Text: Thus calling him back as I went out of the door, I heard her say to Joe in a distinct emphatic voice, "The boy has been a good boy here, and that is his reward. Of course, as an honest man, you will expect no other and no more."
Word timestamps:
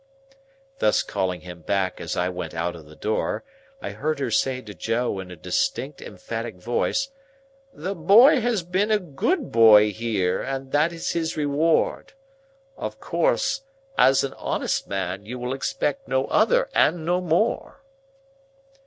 Thus 0.79 1.03
calling 1.03 1.41
him 1.41 1.61
back 1.61 2.01
as 2.01 2.17
I 2.17 2.27
went 2.27 2.55
out 2.55 2.75
of 2.75 2.87
the 2.87 2.95
door, 2.95 3.43
I 3.83 3.91
heard 3.91 4.17
her 4.17 4.31
say 4.31 4.59
to 4.59 4.73
Joe 4.73 5.19
in 5.19 5.29
a 5.29 5.35
distinct 5.35 6.01
emphatic 6.01 6.55
voice, 6.55 7.11
"The 7.71 7.93
boy 7.93 8.41
has 8.41 8.63
been 8.63 8.89
a 8.89 8.97
good 8.97 9.51
boy 9.51 9.91
here, 9.91 10.41
and 10.41 10.71
that 10.71 10.91
is 10.91 11.11
his 11.11 11.37
reward. 11.37 12.13
Of 12.77 12.99
course, 12.99 13.61
as 13.95 14.23
an 14.23 14.33
honest 14.39 14.87
man, 14.87 15.23
you 15.23 15.37
will 15.37 15.53
expect 15.53 16.07
no 16.07 16.25
other 16.25 16.67
and 16.73 17.05
no 17.05 17.21
more." 17.21 17.83